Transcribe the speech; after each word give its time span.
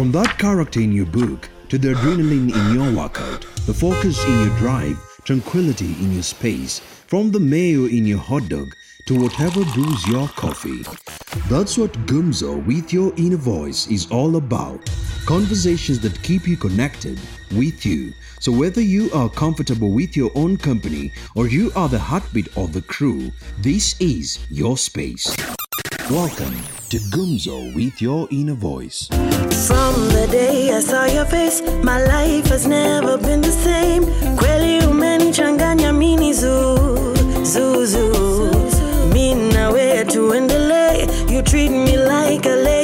From 0.00 0.12
that 0.12 0.38
character 0.38 0.80
in 0.80 0.92
your 0.92 1.04
book 1.04 1.46
to 1.68 1.76
the 1.76 1.88
adrenaline 1.88 2.56
in 2.56 2.74
your 2.74 2.90
workout, 2.96 3.42
the 3.66 3.74
focus 3.74 4.24
in 4.24 4.46
your 4.46 4.56
drive, 4.56 4.96
tranquility 5.24 5.92
in 6.02 6.14
your 6.14 6.22
space, 6.22 6.78
from 6.78 7.30
the 7.30 7.38
mayo 7.38 7.84
in 7.84 8.06
your 8.06 8.16
hot 8.16 8.48
dog 8.48 8.74
to 9.04 9.20
whatever 9.20 9.62
brews 9.74 10.08
your 10.08 10.26
coffee. 10.28 10.82
That's 11.50 11.76
what 11.76 11.92
Gumzo 12.06 12.64
with 12.64 12.94
your 12.94 13.12
inner 13.18 13.36
voice 13.36 13.88
is 13.88 14.10
all 14.10 14.36
about. 14.36 14.80
Conversations 15.26 16.00
that 16.00 16.22
keep 16.22 16.48
you 16.48 16.56
connected 16.56 17.20
with 17.52 17.84
you. 17.84 18.14
So 18.38 18.52
whether 18.52 18.80
you 18.80 19.10
are 19.12 19.28
comfortable 19.28 19.90
with 19.90 20.16
your 20.16 20.30
own 20.34 20.56
company 20.56 21.12
or 21.34 21.46
you 21.46 21.72
are 21.76 21.90
the 21.90 21.98
heartbeat 21.98 22.48
of 22.56 22.72
the 22.72 22.80
crew, 22.80 23.30
this 23.58 24.00
is 24.00 24.38
your 24.48 24.78
space. 24.78 25.36
Welcome 26.08 26.56
to 26.90 26.98
Gumzo 26.98 27.72
with 27.72 28.02
your 28.02 28.26
inner 28.32 28.54
voice. 28.54 29.06
From 29.68 29.94
the 30.08 30.26
day 30.28 30.72
I 30.72 30.80
saw 30.80 31.04
your 31.04 31.24
face, 31.24 31.62
my 31.84 32.02
life 32.04 32.46
has 32.46 32.66
never 32.66 33.16
been 33.16 33.40
the 33.40 33.52
same. 33.52 34.02
Kweli 34.36 34.84
umenichanganya 34.86 35.92
mini 35.92 36.32
zoo, 36.32 37.14
zoo, 37.44 37.86
zoo. 37.86 38.50
Mimi 39.12 39.52
na 39.52 39.70
wewe 39.70 40.04
tuendelee. 40.04 41.06
You 41.28 41.42
treat 41.42 41.70
me 41.70 41.96
like 41.96 42.46
a 42.46 42.56
lady. 42.56 42.79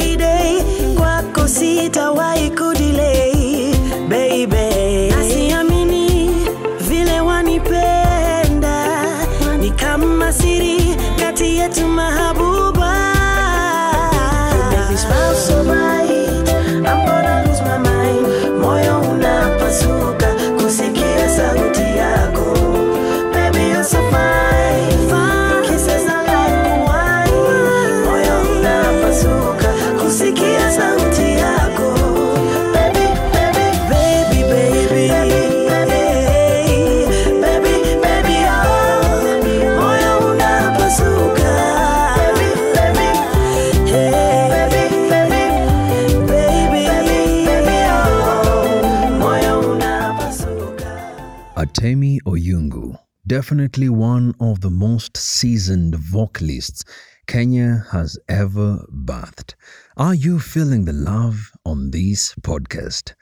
Atemi 51.77 52.19
Oyungu, 52.23 52.99
definitely 53.27 53.91
one 53.91 54.35
of 54.41 54.63
the 54.63 54.71
most 54.71 55.15
seasoned 55.15 55.95
vocalists 55.97 56.85
Kenya 57.27 57.85
has 57.93 58.19
ever 58.31 58.83
bathed. 58.91 59.55
Are 59.99 60.15
you 60.15 60.41
feeling 60.41 60.87
the 60.87 60.95
love 60.95 61.53
on 61.67 61.91
this 61.91 62.35
podcast? 62.41 63.13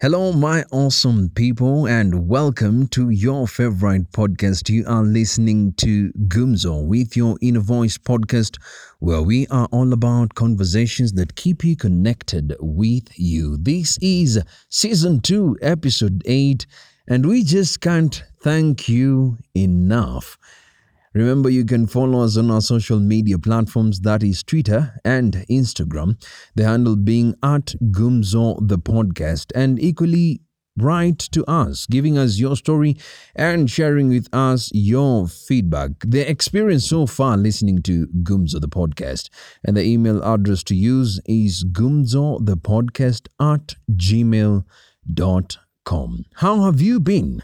Hello, 0.00 0.32
my 0.32 0.64
awesome 0.72 1.28
people, 1.28 1.86
and 1.86 2.28
welcome 2.28 2.88
to 2.88 3.10
your 3.10 3.46
favorite 3.46 4.10
podcast. 4.10 4.68
You 4.68 4.84
are 4.88 5.04
listening 5.04 5.72
to 5.74 6.10
Gumzo 6.26 6.84
with 6.84 7.16
your 7.16 7.38
inner 7.40 7.60
voice 7.60 7.98
podcast, 7.98 8.58
where 8.98 9.22
we 9.22 9.46
are 9.46 9.68
all 9.70 9.92
about 9.92 10.34
conversations 10.34 11.12
that 11.12 11.36
keep 11.36 11.62
you 11.62 11.76
connected 11.76 12.56
with 12.58 13.16
you. 13.16 13.56
This 13.58 13.96
is 14.02 14.42
season 14.70 15.20
two, 15.20 15.56
episode 15.62 16.24
eight, 16.26 16.66
and 17.08 17.26
we 17.26 17.42
just 17.42 17.80
can't 17.80 18.24
thank 18.42 18.88
you 18.88 19.38
enough. 19.54 20.38
Remember, 21.14 21.48
you 21.48 21.64
can 21.64 21.86
follow 21.86 22.22
us 22.22 22.36
on 22.36 22.50
our 22.50 22.60
social 22.60 23.00
media 23.00 23.38
platforms 23.38 24.00
that 24.00 24.22
is 24.22 24.42
Twitter 24.42 25.00
and 25.04 25.32
Instagram, 25.50 26.22
the 26.54 26.64
handle 26.64 26.94
being 26.94 27.34
at 27.42 27.74
Gumzo 27.90 28.58
the 28.68 28.78
podcast, 28.78 29.50
and 29.54 29.80
equally 29.80 30.42
write 30.78 31.18
to 31.18 31.42
us, 31.46 31.86
giving 31.86 32.18
us 32.18 32.38
your 32.38 32.54
story 32.54 32.98
and 33.34 33.70
sharing 33.70 34.10
with 34.10 34.28
us 34.34 34.70
your 34.74 35.26
feedback. 35.26 35.92
The 36.06 36.28
experience 36.30 36.86
so 36.86 37.06
far 37.06 37.38
listening 37.38 37.80
to 37.84 38.08
Gumzo 38.22 38.60
the 38.60 38.68
podcast, 38.68 39.30
and 39.64 39.74
the 39.74 39.84
email 39.84 40.22
address 40.22 40.62
to 40.64 40.74
use 40.74 41.18
is 41.24 41.64
gumzo 41.64 42.44
the 42.44 42.58
podcast 42.58 43.28
at 43.40 43.76
gmail.com. 43.90 45.65
How 46.34 46.62
have 46.62 46.80
you 46.80 46.98
been? 46.98 47.42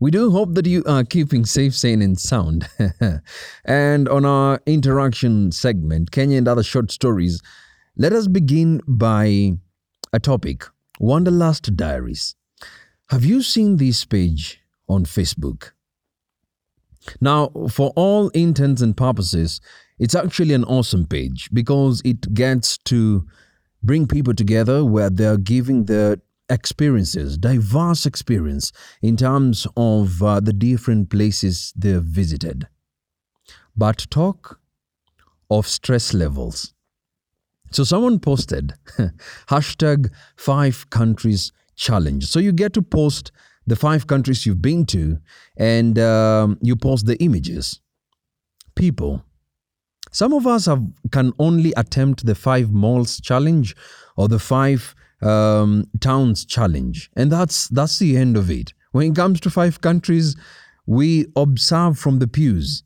We 0.00 0.10
do 0.10 0.30
hope 0.30 0.54
that 0.54 0.66
you 0.66 0.82
are 0.86 1.04
keeping 1.04 1.44
safe, 1.44 1.74
sane, 1.74 2.00
and 2.00 2.18
sound. 2.18 2.68
and 3.64 4.08
on 4.08 4.24
our 4.24 4.60
interaction 4.64 5.52
segment, 5.52 6.10
Kenya 6.10 6.38
and 6.38 6.48
other 6.48 6.62
short 6.62 6.90
stories, 6.90 7.42
let 7.96 8.12
us 8.12 8.28
begin 8.28 8.80
by 8.86 9.58
a 10.12 10.18
topic 10.18 10.64
Wanderlust 11.00 11.76
Diaries. 11.76 12.34
Have 13.10 13.24
you 13.24 13.42
seen 13.42 13.76
this 13.76 14.04
page 14.04 14.60
on 14.88 15.04
Facebook? 15.04 15.72
Now, 17.20 17.50
for 17.70 17.92
all 17.94 18.28
intents 18.30 18.80
and 18.80 18.96
purposes, 18.96 19.60
it's 19.98 20.14
actually 20.14 20.54
an 20.54 20.64
awesome 20.64 21.06
page 21.06 21.50
because 21.52 22.00
it 22.04 22.32
gets 22.32 22.78
to 22.84 23.26
bring 23.82 24.06
people 24.06 24.34
together 24.34 24.84
where 24.84 25.10
they're 25.10 25.36
giving 25.36 25.84
their 25.84 26.16
experiences, 26.50 27.36
diverse 27.36 28.06
experience 28.06 28.72
in 29.02 29.16
terms 29.16 29.66
of 29.76 30.22
uh, 30.22 30.40
the 30.40 30.52
different 30.52 31.10
places 31.10 31.72
they've 31.76 32.02
visited. 32.02 32.68
But 33.76 34.06
talk 34.10 34.60
of 35.50 35.66
stress 35.66 36.12
levels. 36.12 36.74
So 37.70 37.84
someone 37.84 38.18
posted 38.18 38.74
hashtag 39.48 40.10
five 40.36 40.88
countries 40.90 41.52
challenge. 41.76 42.26
So 42.26 42.38
you 42.38 42.52
get 42.52 42.72
to 42.74 42.82
post 42.82 43.30
the 43.66 43.76
five 43.76 44.06
countries 44.06 44.46
you've 44.46 44.62
been 44.62 44.86
to 44.86 45.18
and 45.56 45.98
um, 45.98 46.58
you 46.62 46.74
post 46.74 47.06
the 47.06 47.16
images. 47.22 47.80
People. 48.74 49.22
Some 50.10 50.32
of 50.32 50.46
us 50.46 50.66
have, 50.66 50.82
can 51.12 51.32
only 51.38 51.72
attempt 51.76 52.24
the 52.24 52.34
five 52.34 52.72
malls 52.72 53.20
challenge 53.20 53.76
or 54.16 54.28
the 54.28 54.38
five 54.38 54.94
um, 55.22 55.86
towns 56.00 56.44
challenge, 56.44 57.10
and 57.16 57.30
that's 57.30 57.68
that's 57.68 57.98
the 57.98 58.16
end 58.16 58.36
of 58.36 58.50
it. 58.50 58.72
When 58.92 59.10
it 59.10 59.16
comes 59.16 59.40
to 59.40 59.50
five 59.50 59.80
countries, 59.80 60.36
we 60.86 61.26
observe 61.36 61.98
from 61.98 62.18
the 62.18 62.28
pews, 62.28 62.82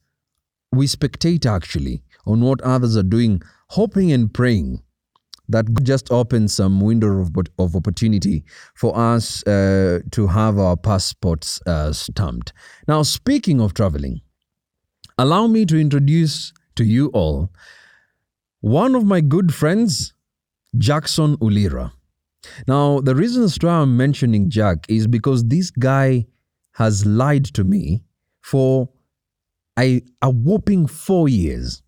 we 0.72 0.87
spectate 0.87 1.47
actually 1.47 2.03
on 2.26 2.41
what 2.41 2.60
others 2.62 2.97
are 2.97 3.03
doing, 3.03 3.42
hoping 3.69 4.12
and 4.12 4.32
praying 4.32 4.82
that 5.48 5.84
just 5.84 6.10
opens 6.10 6.54
some 6.54 6.81
window 6.81 7.21
of, 7.21 7.31
of 7.59 7.76
opportunity 7.76 8.44
for 8.75 8.97
us 8.97 9.47
uh, 9.47 10.00
to 10.10 10.26
have 10.26 10.59
our 10.59 10.76
passports 10.76 11.60
uh, 11.66 11.92
stamped. 11.92 12.53
Now, 12.88 13.03
speaking 13.03 13.60
of 13.60 13.75
traveling, 13.75 14.21
allow 15.19 15.47
me 15.47 15.66
to 15.66 15.78
introduce 15.78 16.53
to 16.76 16.84
you 16.84 17.09
all 17.09 17.50
one 18.60 18.94
of 18.94 19.04
my 19.04 19.21
good 19.21 19.53
friends, 19.53 20.15
Jackson 20.78 21.37
Ulira. 21.38 21.92
Now, 22.66 23.00
the 23.00 23.14
reason 23.14 23.48
why 23.60 23.75
I'm 23.75 23.97
mentioning 23.97 24.50
Jack 24.50 24.86
is 24.88 25.06
because 25.06 25.44
this 25.44 25.70
guy 25.70 26.26
has 26.72 27.06
lied 27.06 27.44
to 27.54 27.64
me 27.64 28.03
for 28.41 28.88
a, 29.78 30.03
a 30.20 30.30
whopping 30.30 30.86
four 30.86 31.28
years. 31.28 31.82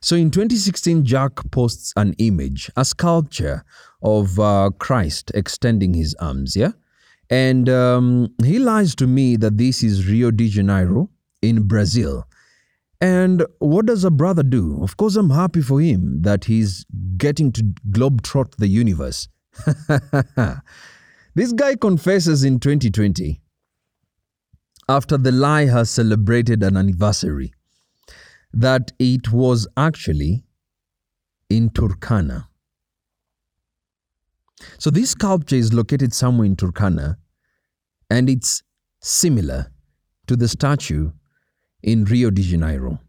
So 0.00 0.16
in 0.16 0.30
2016, 0.30 1.04
Jack 1.04 1.32
posts 1.50 1.92
an 1.96 2.14
image, 2.18 2.70
a 2.76 2.84
sculpture 2.84 3.64
of 4.02 4.38
uh, 4.38 4.70
Christ 4.78 5.32
extending 5.34 5.94
his 5.94 6.14
arms, 6.20 6.54
yeah? 6.54 6.72
And 7.30 7.68
um, 7.68 8.34
he 8.44 8.58
lies 8.58 8.94
to 8.96 9.06
me 9.06 9.36
that 9.36 9.58
this 9.58 9.82
is 9.82 10.06
Rio 10.06 10.30
de 10.30 10.48
Janeiro 10.48 11.08
in 11.40 11.62
Brazil. 11.62 12.26
And 13.00 13.44
what 13.58 13.86
does 13.86 14.04
a 14.04 14.10
brother 14.10 14.42
do? 14.44 14.80
Of 14.82 14.96
course, 14.96 15.16
I'm 15.16 15.30
happy 15.30 15.60
for 15.60 15.80
him 15.80 16.22
that 16.22 16.44
he's 16.44 16.86
getting 17.16 17.50
to 17.52 17.62
globetrot 17.90 18.56
the 18.56 18.68
universe. 18.68 19.28
this 21.34 21.52
guy 21.52 21.76
confesses 21.76 22.44
in 22.44 22.58
2020 22.58 23.40
after 24.88 25.16
the 25.16 25.32
lie 25.32 25.66
has 25.66 25.90
celebrated 25.90 26.62
an 26.62 26.76
anniversary 26.76 27.52
that 28.52 28.92
it 28.98 29.32
was 29.32 29.66
actually 29.76 30.44
in 31.48 31.70
Turkana. 31.70 32.46
So 34.78 34.90
this 34.90 35.10
sculpture 35.10 35.56
is 35.56 35.72
located 35.72 36.12
somewhere 36.12 36.46
in 36.46 36.56
Turkana 36.56 37.16
and 38.10 38.28
it's 38.28 38.62
similar 39.00 39.72
to 40.26 40.36
the 40.36 40.48
statue 40.48 41.12
in 41.82 42.04
Rio 42.04 42.30
de 42.30 42.42
Janeiro. 42.42 43.00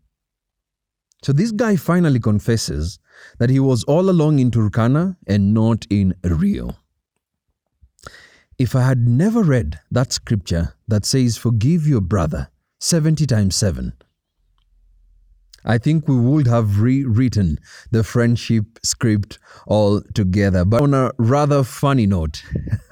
So 1.24 1.32
this 1.32 1.52
guy 1.52 1.78
finally 1.78 2.20
confesses 2.20 3.00
that 3.40 3.50
he 3.50 3.60
was 3.60 3.86
all 3.86 4.10
along 4.10 4.40
in 4.40 4.52
Turkana 4.52 5.16
and 5.26 5.54
not 5.54 5.88
in 5.90 6.16
Rio. 6.22 6.76
If 8.60 8.76
I 8.76 8.82
had 8.82 9.08
never 9.08 9.42
read 9.42 9.80
that 9.90 10.12
scripture 10.12 10.76
that 10.90 11.06
says, 11.06 11.38
Forgive 11.38 11.88
your 11.88 12.02
brother 12.02 12.50
70 12.80 13.26
times 13.26 13.56
7, 13.56 13.94
I 15.64 15.78
think 15.78 16.10
we 16.10 16.18
would 16.18 16.46
have 16.48 16.82
rewritten 16.82 17.58
the 17.90 18.04
friendship 18.04 18.66
script 18.84 19.40
altogether. 19.66 20.66
But 20.66 20.82
on 20.82 20.94
a 20.94 21.12
rather 21.18 21.64
funny 21.64 22.06
note, 22.06 22.44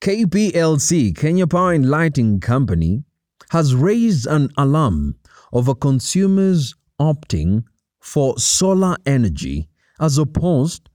KPLC, 0.00 1.16
Kenya 1.16 1.46
Power 1.46 1.72
and 1.72 1.88
Lighting 1.88 2.40
Company, 2.40 3.04
has 3.50 3.76
raised 3.76 4.26
an 4.26 4.50
alarm 4.56 5.14
over 5.52 5.72
consumers 5.72 6.74
opting 7.00 7.64
for 8.00 8.38
solar 8.38 8.96
energy 9.06 9.68
as 10.00 10.18
opposed 10.18 10.88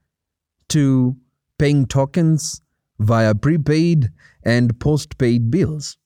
to 0.70 1.16
paying 1.58 1.86
tokens 1.86 2.62
via 3.00 3.36
prepaid 3.36 4.10
and 4.44 4.80
postpaid 4.80 5.52
bills. 5.52 5.98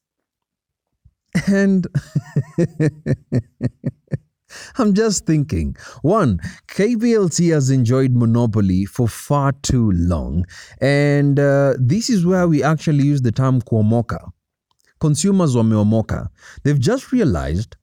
And 1.48 1.88
I'm 4.78 4.94
just 4.94 5.26
thinking 5.26 5.76
one, 6.02 6.40
KPLC 6.68 7.54
has 7.54 7.70
enjoyed 7.70 8.14
monopoly 8.14 8.86
for 8.86 9.08
far 9.08 9.52
too 9.52 9.92
long, 9.92 10.46
and 10.80 11.40
uh, 11.40 11.74
this 11.78 12.10
is 12.10 12.26
where 12.26 12.48
we 12.48 12.64
actually 12.64 13.04
use 13.04 13.22
the 13.22 13.32
term 13.32 13.62
kuomoka. 13.62 14.30
Consumers 15.00 15.56
wameomoka. 15.56 16.30
They've 16.64 16.80
just 16.80 17.12
realized 17.12 17.76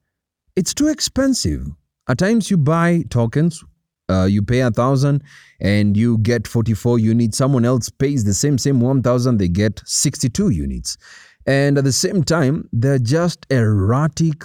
it's 0.55 0.73
too 0.73 0.87
expensive. 0.87 1.67
At 2.07 2.17
times, 2.17 2.51
you 2.51 2.57
buy 2.57 3.03
tokens, 3.09 3.63
uh, 4.09 4.25
you 4.25 4.41
pay 4.41 4.59
a 4.59 4.71
thousand 4.71 5.23
and 5.61 5.95
you 5.95 6.17
get 6.17 6.47
44 6.47 6.99
units. 6.99 7.37
Someone 7.37 7.63
else 7.63 7.89
pays 7.89 8.25
the 8.25 8.33
same 8.33 8.57
same 8.57 8.81
1,000, 8.81 9.37
they 9.37 9.47
get 9.47 9.81
62 9.85 10.49
units. 10.49 10.97
And 11.45 11.77
at 11.77 11.83
the 11.83 11.91
same 11.91 12.23
time, 12.23 12.69
they're 12.73 12.99
just 12.99 13.45
erratic 13.49 14.43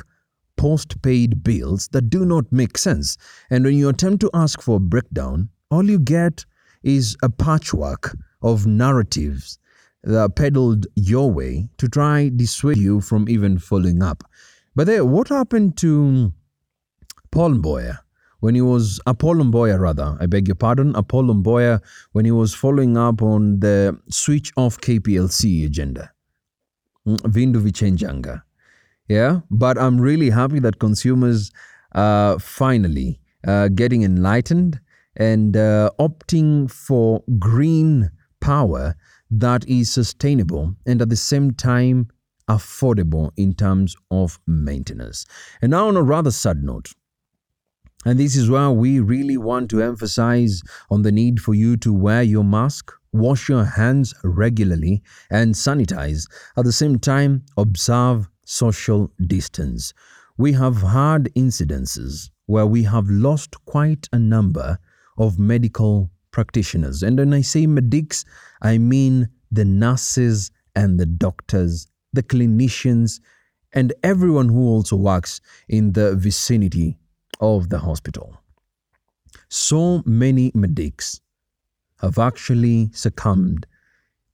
post-paid 0.56 1.42
bills 1.42 1.88
that 1.88 2.10
do 2.10 2.24
not 2.24 2.44
make 2.50 2.76
sense. 2.78 3.16
And 3.50 3.64
when 3.64 3.74
you 3.74 3.88
attempt 3.88 4.20
to 4.22 4.30
ask 4.34 4.60
for 4.60 4.76
a 4.76 4.80
breakdown, 4.80 5.48
all 5.70 5.88
you 5.88 5.98
get 5.98 6.44
is 6.82 7.16
a 7.22 7.30
patchwork 7.30 8.16
of 8.42 8.66
narratives 8.66 9.58
that 10.04 10.18
are 10.18 10.28
peddled 10.28 10.86
your 10.94 11.30
way 11.30 11.68
to 11.78 11.88
try 11.88 12.30
dissuade 12.34 12.78
you 12.78 13.00
from 13.00 13.28
even 13.28 13.58
following 13.58 14.02
up. 14.02 14.22
But 14.74 14.86
then, 14.86 15.10
what 15.10 15.28
happened 15.28 15.76
to 15.78 16.32
Paul 17.30 17.54
Mboya 17.54 17.98
when 18.40 18.54
he 18.54 18.60
was 18.60 19.00
Apollo 19.06 19.44
Mboya 19.44 19.78
rather, 19.80 20.16
I 20.20 20.26
beg 20.26 20.46
your 20.46 20.54
pardon, 20.54 20.94
Apollo 20.94 21.34
Mboya 21.34 21.80
when 22.12 22.24
he 22.24 22.30
was 22.30 22.54
following 22.54 22.96
up 22.96 23.20
on 23.20 23.60
the 23.60 23.98
switch 24.08 24.52
off 24.56 24.80
KPLC 24.80 25.66
agenda. 25.66 26.12
Mm, 27.06 27.18
Vindu 27.22 27.60
vichenjanga. 27.60 28.42
Yeah, 29.08 29.40
but 29.50 29.78
I'm 29.78 30.00
really 30.00 30.30
happy 30.30 30.60
that 30.60 30.78
consumers 30.78 31.50
are 31.92 32.38
finally 32.38 33.20
uh, 33.46 33.68
getting 33.68 34.02
enlightened 34.02 34.78
and 35.16 35.56
uh, 35.56 35.90
opting 35.98 36.70
for 36.70 37.24
green 37.38 38.10
power 38.40 38.94
that 39.30 39.66
is 39.66 39.90
sustainable 39.90 40.74
and 40.86 41.02
at 41.02 41.08
the 41.08 41.16
same 41.16 41.52
time 41.52 42.08
affordable 42.48 43.30
in 43.36 43.52
terms 43.54 43.96
of 44.10 44.38
maintenance. 44.46 45.26
And 45.60 45.70
now, 45.70 45.88
on 45.88 45.96
a 45.96 46.02
rather 46.02 46.30
sad 46.30 46.62
note, 46.62 46.92
and 48.04 48.18
this 48.18 48.36
is 48.36 48.48
where 48.48 48.70
we 48.70 49.00
really 49.00 49.36
want 49.36 49.68
to 49.70 49.82
emphasize 49.82 50.62
on 50.88 51.02
the 51.02 51.10
need 51.10 51.40
for 51.40 51.54
you 51.54 51.76
to 51.78 51.92
wear 51.92 52.22
your 52.22 52.44
mask, 52.44 52.92
wash 53.12 53.48
your 53.48 53.64
hands 53.64 54.14
regularly, 54.22 55.02
and 55.30 55.54
sanitize. 55.54 56.26
At 56.56 56.64
the 56.64 56.72
same 56.72 57.00
time, 57.00 57.44
observe 57.56 58.28
social 58.44 59.10
distance. 59.26 59.92
We 60.36 60.52
have 60.52 60.80
had 60.80 61.24
incidences 61.36 62.30
where 62.46 62.66
we 62.66 62.84
have 62.84 63.08
lost 63.08 63.56
quite 63.64 64.08
a 64.12 64.18
number 64.18 64.78
of 65.18 65.38
medical 65.38 66.10
practitioners. 66.30 67.02
And 67.02 67.18
when 67.18 67.34
I 67.34 67.40
say 67.40 67.66
medics, 67.66 68.24
I 68.62 68.78
mean 68.78 69.28
the 69.50 69.64
nurses 69.64 70.52
and 70.76 71.00
the 71.00 71.06
doctors, 71.06 71.88
the 72.12 72.22
clinicians, 72.22 73.20
and 73.72 73.92
everyone 74.04 74.48
who 74.48 74.68
also 74.68 74.94
works 74.94 75.40
in 75.68 75.92
the 75.92 76.14
vicinity 76.14 76.96
of 77.40 77.68
the 77.68 77.78
hospital. 77.78 78.36
So 79.48 80.02
many 80.04 80.52
medics 80.54 81.20
have 82.00 82.18
actually 82.18 82.90
succumbed 82.92 83.66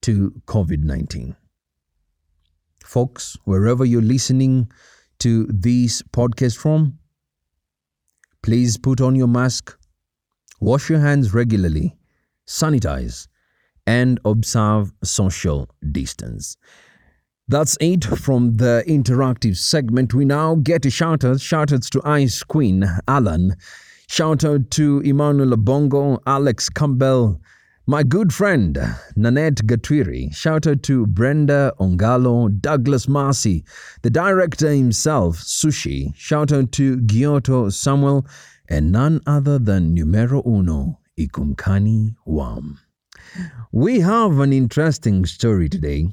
to 0.02 0.30
COVID 0.46 0.82
19. 0.84 1.36
Folks, 2.84 3.36
wherever 3.44 3.84
you're 3.84 4.02
listening 4.02 4.70
to 5.20 5.46
this 5.46 6.02
podcast 6.02 6.58
from, 6.58 6.98
please 8.42 8.76
put 8.76 9.00
on 9.00 9.14
your 9.16 9.28
mask, 9.28 9.76
wash 10.60 10.90
your 10.90 11.00
hands 11.00 11.32
regularly, 11.32 11.96
sanitize, 12.46 13.26
and 13.86 14.20
observe 14.24 14.92
social 15.02 15.68
distance. 15.92 16.56
That's 17.46 17.76
it 17.78 18.04
from 18.04 18.56
the 18.56 18.82
interactive 18.86 19.58
segment. 19.58 20.14
We 20.14 20.24
now 20.24 20.54
get 20.54 20.80
to 20.82 20.88
shoutouts. 20.88 21.42
Shoutouts 21.42 21.90
to 21.90 22.00
Ice 22.02 22.42
Queen, 22.42 22.88
Alan. 23.06 23.56
Shout 24.08 24.44
out 24.44 24.70
to 24.72 25.00
Emmanuel 25.00 25.54
Bongo, 25.58 26.20
Alex 26.26 26.70
Campbell, 26.70 27.40
my 27.86 28.02
good 28.02 28.32
friend 28.32 28.78
Nanette 29.14 29.66
Gatwiri. 29.66 30.34
Shout 30.34 30.66
out 30.66 30.82
to 30.84 31.06
Brenda 31.06 31.74
Ongalo, 31.78 32.48
Douglas 32.60 33.08
Marcy, 33.08 33.62
the 34.00 34.08
director 34.08 34.70
himself, 34.70 35.36
Sushi. 35.36 36.14
Shout 36.16 36.50
out 36.50 36.72
to 36.72 37.00
Giotto 37.02 37.68
Samuel, 37.68 38.26
and 38.70 38.90
none 38.90 39.20
other 39.26 39.58
than 39.58 39.92
numero 39.92 40.42
uno, 40.46 40.98
Ikumkani 41.18 42.14
Wam. 42.24 42.80
We 43.70 44.00
have 44.00 44.38
an 44.38 44.54
interesting 44.54 45.26
story 45.26 45.68
today. 45.68 46.08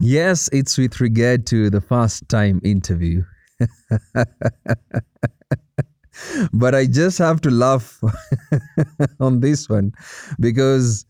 Yes, 0.00 0.48
it's 0.52 0.78
with 0.78 1.00
regard 1.00 1.46
to 1.48 1.70
the 1.70 1.80
first 1.80 2.28
time 2.28 2.60
interview. 2.62 3.24
but 6.52 6.74
I 6.74 6.86
just 6.86 7.18
have 7.18 7.40
to 7.42 7.50
laugh 7.50 8.00
on 9.20 9.40
this 9.40 9.68
one 9.68 9.92
because 10.38 11.04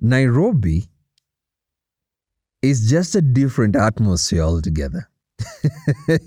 Nairobi 0.00 0.88
is 2.62 2.88
just 2.88 3.14
a 3.14 3.20
different 3.20 3.76
atmosphere 3.76 4.42
altogether. 4.42 5.08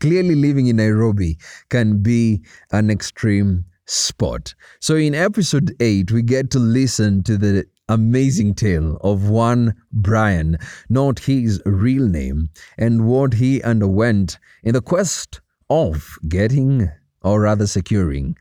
Clearly, 0.00 0.34
living 0.34 0.66
in 0.66 0.76
Nairobi 0.76 1.38
can 1.70 2.02
be 2.02 2.42
an 2.72 2.90
extreme 2.90 3.64
sport. 3.86 4.54
So, 4.80 4.96
in 4.96 5.14
episode 5.14 5.74
8, 5.80 6.10
we 6.10 6.22
get 6.22 6.50
to 6.52 6.58
listen 6.58 7.22
to 7.24 7.36
the 7.38 7.64
amazing 7.92 8.54
tale 8.54 8.96
of 9.02 9.28
one 9.28 9.74
Brian, 9.92 10.56
not 10.88 11.18
his 11.18 11.60
real 11.66 12.08
name, 12.08 12.48
and 12.78 13.06
what 13.06 13.34
he 13.34 13.62
underwent 13.62 14.38
in 14.62 14.72
the 14.72 14.80
quest 14.80 15.40
of 15.68 16.18
getting, 16.28 16.90
or 17.22 17.42
rather 17.42 17.66
securing, 17.66 18.36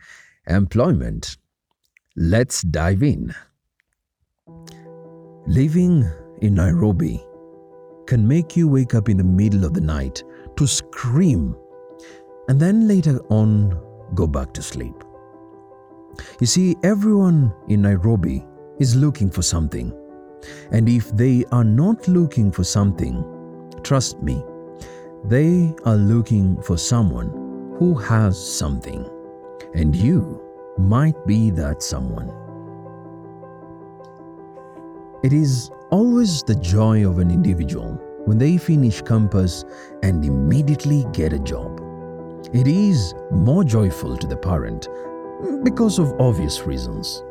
employment. 0.47 1.37
Let's 2.15 2.61
dive 2.61 3.03
in. 3.03 3.35
Living 5.47 6.09
in 6.41 6.55
Nairobi 6.55 7.21
can 8.07 8.27
make 8.27 8.55
you 8.55 8.67
wake 8.67 8.95
up 8.95 9.09
in 9.09 9.17
the 9.17 9.23
middle 9.23 9.65
of 9.65 9.73
the 9.73 9.81
night 9.81 10.23
to 10.57 10.67
scream 10.67 11.55
and 12.47 12.59
then 12.59 12.87
later 12.87 13.19
on 13.29 13.77
go 14.15 14.27
back 14.27 14.53
to 14.53 14.61
sleep. 14.61 14.95
You 16.39 16.47
see, 16.47 16.75
everyone 16.83 17.53
in 17.69 17.81
Nairobi 17.81 18.45
is 18.81 18.95
looking 18.95 19.29
for 19.29 19.43
something. 19.43 19.93
And 20.71 20.89
if 20.89 21.15
they 21.15 21.45
are 21.51 21.63
not 21.63 22.07
looking 22.07 22.51
for 22.51 22.63
something, 22.63 23.23
trust 23.83 24.21
me, 24.23 24.43
they 25.23 25.71
are 25.85 25.95
looking 25.95 26.59
for 26.63 26.77
someone 26.77 27.29
who 27.77 27.93
has 27.93 28.35
something. 28.43 29.07
And 29.75 29.95
you 29.95 30.43
might 30.79 31.27
be 31.27 31.51
that 31.51 31.83
someone. 31.83 32.33
It 35.23 35.31
is 35.31 35.69
always 35.91 36.41
the 36.41 36.55
joy 36.55 37.07
of 37.07 37.19
an 37.19 37.29
individual 37.29 38.01
when 38.25 38.39
they 38.39 38.57
finish 38.57 39.03
campus 39.03 39.63
and 40.01 40.25
immediately 40.25 41.05
get 41.13 41.33
a 41.33 41.39
job. 41.39 41.79
It 42.51 42.67
is 42.67 43.13
more 43.29 43.63
joyful 43.63 44.17
to 44.17 44.25
the 44.25 44.37
parent 44.37 44.87
because 45.63 45.99
of 45.99 46.19
obvious 46.19 46.61
reasons. 46.61 47.21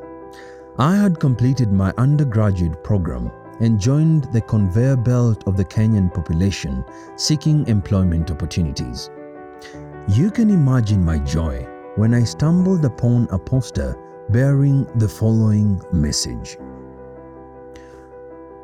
I 0.80 0.96
had 0.96 1.20
completed 1.20 1.70
my 1.70 1.92
undergraduate 1.98 2.82
program 2.82 3.30
and 3.60 3.78
joined 3.78 4.32
the 4.32 4.40
conveyor 4.40 4.96
belt 4.96 5.46
of 5.46 5.58
the 5.58 5.64
Kenyan 5.66 6.08
population 6.08 6.86
seeking 7.16 7.68
employment 7.68 8.30
opportunities. 8.30 9.10
You 10.08 10.30
can 10.30 10.48
imagine 10.48 11.04
my 11.04 11.18
joy 11.18 11.66
when 11.96 12.14
I 12.14 12.24
stumbled 12.24 12.86
upon 12.86 13.28
a 13.30 13.38
poster 13.38 13.94
bearing 14.30 14.86
the 14.94 15.06
following 15.06 15.82
message. 15.92 16.56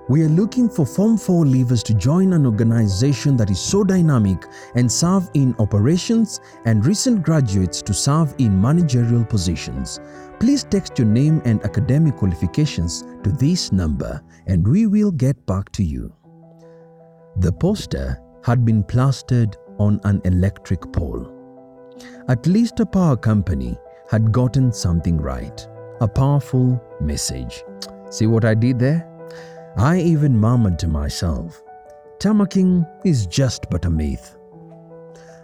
We 0.08 0.22
are 0.22 0.28
looking 0.28 0.68
for 0.68 0.86
Form 0.86 1.18
4 1.18 1.44
leavers 1.46 1.82
to 1.82 1.92
join 1.92 2.32
an 2.32 2.46
organization 2.46 3.36
that 3.38 3.50
is 3.50 3.58
so 3.58 3.82
dynamic 3.82 4.46
and 4.76 4.90
serve 4.90 5.28
in 5.34 5.52
operations 5.58 6.38
and 6.64 6.86
recent 6.86 7.24
graduates 7.24 7.82
to 7.82 7.92
serve 7.92 8.32
in 8.38 8.60
managerial 8.60 9.24
positions. 9.24 9.98
Please 10.38 10.62
text 10.62 10.96
your 10.96 11.08
name 11.08 11.42
and 11.44 11.60
academic 11.64 12.14
qualifications 12.14 13.02
to 13.24 13.32
this 13.32 13.72
number 13.72 14.22
and 14.46 14.68
we 14.68 14.86
will 14.86 15.10
get 15.10 15.44
back 15.44 15.72
to 15.72 15.82
you. 15.82 16.14
The 17.38 17.50
poster 17.50 18.22
had 18.44 18.64
been 18.64 18.84
plastered 18.84 19.56
on 19.80 19.98
an 20.04 20.20
electric 20.24 20.82
pole. 20.92 21.32
At 22.28 22.46
least 22.46 22.78
a 22.78 22.86
power 22.86 23.16
company 23.16 23.76
had 24.08 24.30
gotten 24.30 24.72
something 24.72 25.16
right. 25.16 25.66
A 26.00 26.06
powerful 26.06 26.80
message. 27.00 27.64
See 28.10 28.28
what 28.28 28.44
I 28.44 28.54
did 28.54 28.78
there? 28.78 29.15
I 29.78 29.98
even 29.98 30.38
murmured 30.38 30.78
to 30.78 30.88
myself, 30.88 31.62
Tarmacking 32.18 32.86
is 33.04 33.26
just 33.26 33.68
but 33.68 33.84
a 33.84 33.90
myth. 33.90 34.38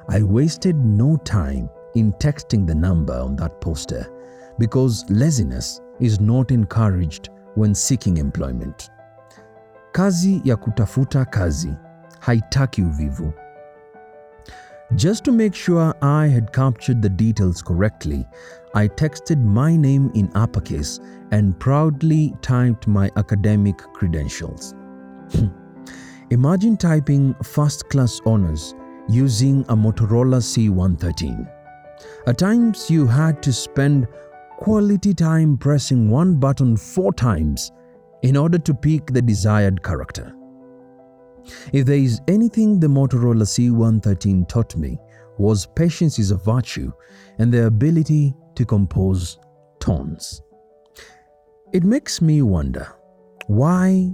I 0.08 0.22
wasted 0.22 0.74
no 0.76 1.18
time 1.18 1.68
in 1.94 2.14
texting 2.14 2.66
the 2.66 2.74
number 2.74 3.12
on 3.12 3.36
that 3.36 3.60
poster 3.60 4.10
because 4.58 5.04
laziness 5.10 5.82
is 6.00 6.18
not 6.18 6.50
encouraged 6.50 7.28
when 7.56 7.74
seeking 7.74 8.16
employment. 8.16 8.88
Kazi 9.92 10.40
ya 10.44 10.56
kutafuta 10.56 11.24
kazi 11.24 11.74
haitaki 12.20 12.82
uvivu. 12.82 13.32
Just 14.96 15.24
to 15.24 15.32
make 15.32 15.54
sure 15.54 15.94
I 16.02 16.26
had 16.26 16.52
captured 16.52 17.00
the 17.00 17.08
details 17.08 17.62
correctly, 17.62 18.26
I 18.74 18.88
texted 18.88 19.42
my 19.42 19.74
name 19.74 20.10
in 20.14 20.30
uppercase 20.34 21.00
and 21.30 21.58
proudly 21.58 22.34
typed 22.42 22.86
my 22.86 23.10
academic 23.16 23.78
credentials. 23.78 24.74
Hmm. 25.32 25.46
Imagine 26.30 26.76
typing 26.76 27.34
first 27.42 27.88
class 27.88 28.20
honors 28.26 28.74
using 29.08 29.62
a 29.70 29.76
Motorola 29.76 30.42
C113. 30.42 31.50
At 32.26 32.36
times, 32.38 32.90
you 32.90 33.06
had 33.06 33.42
to 33.44 33.52
spend 33.52 34.06
quality 34.58 35.14
time 35.14 35.56
pressing 35.56 36.10
one 36.10 36.36
button 36.36 36.76
four 36.76 37.14
times 37.14 37.72
in 38.22 38.36
order 38.36 38.58
to 38.58 38.74
pick 38.74 39.06
the 39.06 39.22
desired 39.22 39.82
character. 39.82 40.34
If 41.72 41.86
there 41.86 41.96
is 41.96 42.20
anything 42.28 42.80
the 42.80 42.86
Motorola 42.86 43.44
C113 43.44 44.48
taught 44.48 44.76
me 44.76 44.98
was 45.38 45.66
patience 45.66 46.18
is 46.18 46.30
a 46.30 46.36
virtue 46.36 46.92
and 47.38 47.52
the 47.52 47.66
ability 47.66 48.34
to 48.54 48.64
compose 48.64 49.38
tones. 49.80 50.42
It 51.72 51.84
makes 51.84 52.20
me 52.20 52.42
wonder 52.42 52.86
why 53.46 54.12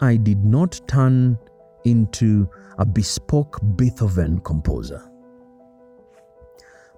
I 0.00 0.16
did 0.16 0.44
not 0.44 0.80
turn 0.88 1.38
into 1.84 2.48
a 2.78 2.84
bespoke 2.84 3.60
Beethoven 3.76 4.40
composer. 4.40 5.02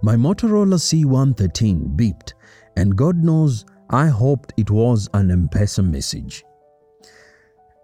My 0.02 0.16
Motorola 0.16 0.78
C113 0.78 1.94
beeped, 1.96 2.32
and 2.76 2.96
God 2.96 3.22
knows 3.22 3.64
I 3.90 4.08
hoped 4.08 4.52
it 4.56 4.70
was 4.70 5.08
an 5.14 5.30
M 5.30 5.48
message. 5.90 6.44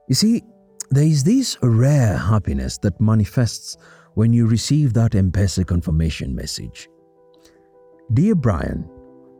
You 0.08 0.14
see, 0.14 0.42
there 0.90 1.04
is 1.04 1.22
this 1.22 1.58
rare 1.62 2.16
happiness 2.16 2.78
that 2.78 3.00
manifests 3.00 3.76
when 4.14 4.32
you 4.32 4.46
receive 4.46 4.94
that 4.94 5.14
M 5.14 5.30
Pesa 5.30 5.66
confirmation 5.66 6.34
message. 6.34 6.88
Dear 8.14 8.34
Brian, 8.34 8.88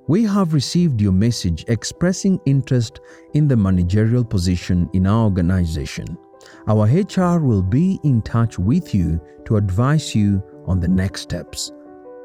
we 0.09 0.25
have 0.25 0.55
received 0.55 1.01
your 1.01 1.13
message 1.13 1.65
expressing 1.69 2.41
interest 2.47 3.01
in 3.35 3.49
the 3.49 3.57
managerial 3.57 4.25
position 4.25 4.89
in 4.93 5.07
our 5.07 5.25
organization. 5.25 6.19
Our 6.67 6.87
HR 6.87 7.41
will 7.41 7.63
be 7.63 7.99
in 8.05 8.23
touch 8.23 8.59
with 8.59 8.95
you 8.95 9.21
to 9.47 9.57
advise 9.57 10.15
you 10.15 10.43
on 10.67 10.81
the 10.81 10.89
next 10.89 11.23
steps. 11.23 11.73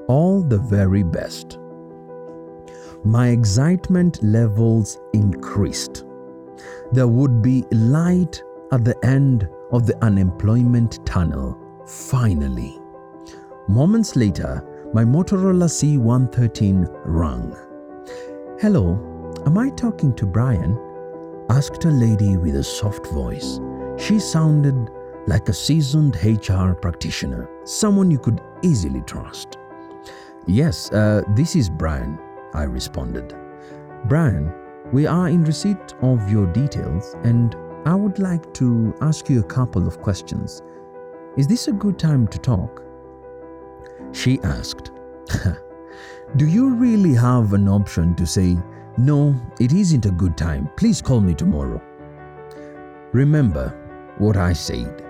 All 0.08 0.42
the 0.44 0.60
very 0.60 1.03
best. 1.03 1.60
My 3.06 3.30
excitement 3.30 4.22
levels 4.22 5.00
increased. 5.13 6.06
There 6.92 7.08
would 7.08 7.42
be 7.42 7.65
light 7.72 8.42
at 8.74 8.84
the 8.84 9.06
end 9.06 9.48
of 9.72 9.86
the 9.86 9.96
unemployment 10.03 11.06
tunnel, 11.06 11.56
finally. 11.86 12.80
Moments 13.68 14.15
later, 14.15 14.68
my 14.96 15.03
Motorola 15.03 15.70
C113 15.70 16.89
rang. 17.06 17.56
Hello, 18.60 18.98
am 19.46 19.60
I 19.60 19.70
talking 19.70 20.15
to 20.15 20.25
Brian? 20.25 20.80
asked 21.51 21.86
a 21.86 21.89
lady 21.89 22.36
with 22.36 22.56
a 22.56 22.63
soft 22.63 23.06
voice. 23.08 23.60
She 24.00 24.18
sounded 24.18 24.89
like 25.27 25.50
a 25.50 25.53
seasoned 25.53 26.15
HR 26.24 26.74
practitioner, 26.74 27.48
someone 27.65 28.10
you 28.10 28.18
could 28.18 28.42
easily 28.63 29.01
trust. 29.01 29.60
Yes, 30.48 30.92
uh, 30.92 31.22
this 31.36 31.56
is 31.56 31.70
Brian, 31.70 32.18
I 32.56 32.63
responded. 32.63 33.36
Brian, 34.06 34.51
we 34.92 35.06
are 35.06 35.30
in 35.30 35.44
receipt 35.44 35.94
of 36.01 36.32
your 36.32 36.48
details 36.48 37.15
and 37.24 37.56
I 37.86 37.96
would 37.96 38.18
like 38.18 38.54
to 38.56 38.96
ask 39.02 39.30
you 39.30 39.42
a 39.42 39.44
couple 39.44 39.88
of 39.88 40.02
questions. 40.02 40.62
Is 41.36 41.48
this 41.48 41.68
a 41.68 41.74
good 41.74 42.00
time 42.00 42.28
to 42.28 42.38
talk? 42.40 42.82
She 44.13 44.40
asked, 44.44 44.92
Do 46.38 46.48
you 46.48 46.74
really 46.75 47.13
have 47.13 47.54
an 47.54 47.68
option 47.68 48.16
to 48.16 48.25
say, 48.25 48.58
No, 48.98 49.36
it 49.60 49.74
isn't 49.74 50.06
a 50.06 50.12
good 50.12 50.38
time, 50.38 50.70
please 50.78 51.02
call 51.02 51.20
me 51.20 51.34
tomorrow? 51.34 51.82
Remember 53.12 53.70
what 54.18 54.38
I 54.38 54.54
said. 54.54 55.04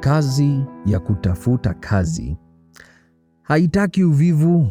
Kazi 0.00 0.64
ya 0.86 0.98
kutafuta 1.00 1.74
kazi 1.74 2.36
haitaki 3.42 4.04
uvivu. 4.04 4.66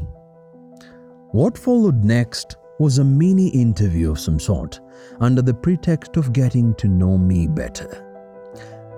What 1.31 1.57
followed 1.57 2.03
next 2.03 2.57
was 2.79 2.99
a 2.99 3.03
mini 3.03 3.47
interview 3.47 4.11
of 4.11 4.19
some 4.19 4.39
sort 4.39 4.82
under 5.19 5.41
the 5.41 5.53
pretext 5.53 6.17
of 6.17 6.33
getting 6.33 6.73
to 6.75 6.87
know 6.87 7.17
me 7.17 7.47
better. 7.47 8.05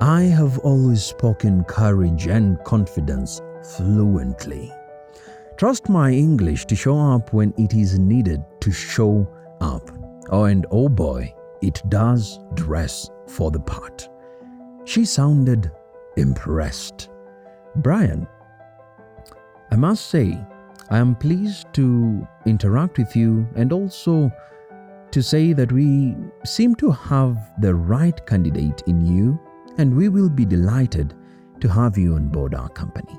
I 0.02 0.24
have 0.24 0.58
always 0.60 1.04
spoken 1.04 1.64
courage 1.64 2.28
and 2.28 2.62
confidence 2.64 3.42
fluently. 3.78 4.72
Trust 5.58 5.88
my 5.88 6.12
English 6.12 6.66
to 6.66 6.76
show 6.76 7.00
up 7.00 7.32
when 7.32 7.54
it 7.58 7.74
is 7.74 7.98
needed 7.98 8.44
to 8.60 8.72
show 8.72 9.28
up. 9.62 9.90
Oh, 10.30 10.46
and 10.46 10.66
oh 10.70 10.90
boy, 10.90 11.34
it 11.62 11.82
does 11.88 12.40
dress 12.56 13.10
for 13.28 13.52
the 13.52 13.60
part. 13.60 14.10
She 14.84 15.06
sounded 15.06 15.72
impressed. 16.18 17.10
Brian, 17.78 18.28
I 19.72 19.76
must 19.76 20.08
say, 20.08 20.38
I 20.90 20.98
am 20.98 21.16
pleased 21.16 21.74
to 21.74 22.28
interact 22.46 22.98
with 22.98 23.16
you 23.16 23.48
and 23.56 23.72
also 23.72 24.32
to 25.16 25.24
say 25.24 25.54
that 25.54 25.72
we 25.72 26.14
seem 26.44 26.76
to 26.76 26.92
have 26.92 27.38
the 27.62 27.74
right 27.74 28.26
candidate 28.28 28.84
in 28.86 29.06
you, 29.06 29.40
and 29.78 29.96
we 29.96 30.10
will 30.10 30.28
be 30.28 30.44
delighted 30.44 31.14
to 31.62 31.70
have 31.70 31.98
you 31.98 32.16
on 32.16 32.28
board 32.28 32.54
our 32.54 32.68
company. 32.68 33.18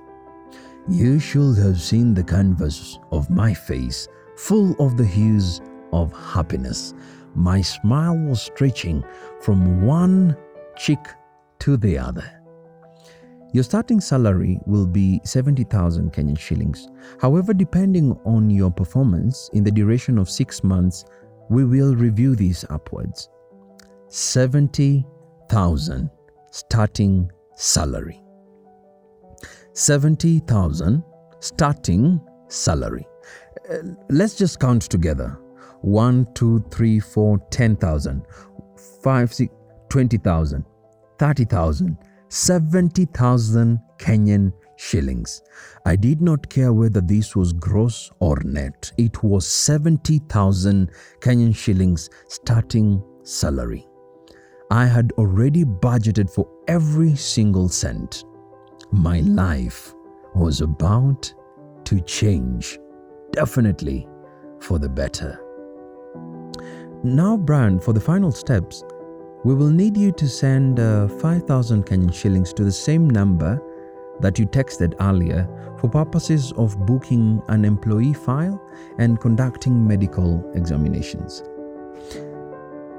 You 0.91 1.19
should 1.19 1.57
have 1.57 1.81
seen 1.81 2.13
the 2.13 2.23
canvas 2.23 2.99
of 3.13 3.31
my 3.31 3.55
face, 3.55 4.09
full 4.37 4.77
of 4.79 4.99
the 4.99 5.07
hues 5.07 5.63
of 5.95 6.13
happiness. 6.13 6.93
My 7.35 7.63
smile 7.63 8.19
was 8.19 8.43
stretching 8.43 9.03
from 9.41 9.87
one 9.87 10.37
cheek 10.77 11.01
to 11.61 11.79
the 11.79 11.99
other. 11.99 12.31
Your 13.55 13.65
starting 13.65 14.03
salary 14.03 14.61
will 14.67 14.87
be 14.87 15.19
70,000 15.25 16.13
Kenyan 16.13 16.39
shillings. 16.39 16.89
However, 17.23 17.55
depending 17.55 18.13
on 18.27 18.51
your 18.51 18.71
performance 18.71 19.49
in 19.55 19.65
the 19.65 19.71
duration 19.71 20.19
of 20.19 20.29
six 20.29 20.63
months, 20.63 21.07
we 21.49 21.65
will 21.65 21.95
review 21.95 22.37
these 22.37 22.65
upwards. 22.71 23.29
70,000 24.09 26.11
starting 26.51 27.31
salary. 27.57 28.23
70,000 29.73 31.03
starting 31.41 32.21
salary. 32.49 33.07
Uh, 33.71 33.79
let's 34.09 34.37
just 34.37 34.59
count 34.61 34.83
together 34.83 35.39
1, 35.83 36.27
2, 36.35 36.65
3, 36.71 37.01
4, 37.01 37.39
10,000, 37.51 38.23
5, 39.03 39.35
6, 39.35 39.55
20,000, 39.89 40.65
30,000, 41.19 41.99
70,000 42.29 43.81
Kenyan 43.99 44.53
shillings. 44.77 45.43
I 45.85 45.97
did 45.97 46.21
not 46.21 46.49
care 46.49 46.73
whether 46.73 47.01
this 47.01 47.35
was 47.35 47.53
gross 47.53 48.11
or 48.21 48.39
net. 48.45 48.93
It 48.97 49.23
was 49.23 49.47
70,000 49.47 50.91
Kenyan 51.21 51.55
shillings 51.55 52.11
starting 52.29 53.03
salary. 53.23 53.87
I 54.71 54.87
had 54.87 55.13
already 55.13 55.65
budgeted 55.65 56.31
for 56.31 56.49
every 56.69 57.15
single 57.15 57.69
cent. 57.69 58.25
My 58.91 59.21
life 59.21 59.95
was 60.35 60.61
about 60.61 61.33
to 61.85 62.01
change, 62.01 62.79
definitely 63.33 64.09
for 64.61 64.79
the 64.79 64.89
better. 64.89 65.41
Now, 67.05 67.37
Brian, 67.37 67.79
for 67.79 67.93
the 67.93 68.01
final 68.01 68.33
steps, 68.33 68.83
we 69.45 69.55
will 69.55 69.71
need 69.71 69.97
you 69.97 70.11
to 70.13 70.29
send 70.29 70.81
uh, 70.81 71.07
5,000 71.07 71.87
Kenyan 71.87 72.13
shillings 72.13 72.53
to 72.55 72.65
the 72.65 72.73
same 72.73 73.09
number 73.09 73.61
that 74.21 74.39
you 74.39 74.47
texted 74.47 74.95
earlier 75.01 75.49
for 75.79 75.89
purposes 75.89 76.53
of 76.53 76.79
booking 76.87 77.43
an 77.49 77.65
employee 77.65 78.13
file 78.13 78.61
and 78.99 79.21
conducting 79.21 79.87
medical 79.87 80.51
examinations. 80.55 81.43